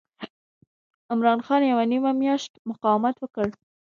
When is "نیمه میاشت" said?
1.91-2.51